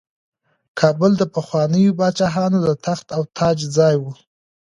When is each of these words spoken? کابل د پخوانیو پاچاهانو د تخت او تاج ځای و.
کابل 0.79 1.11
د 1.17 1.23
پخوانیو 1.35 1.97
پاچاهانو 1.99 2.57
د 2.67 2.69
تخت 2.85 3.07
او 3.17 3.21
تاج 3.37 3.57
ځای 3.77 3.95
و. 3.99 4.03